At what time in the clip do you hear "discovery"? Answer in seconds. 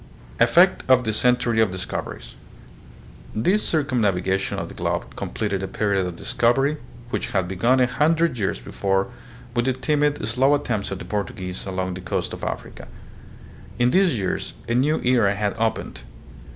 6.15-6.77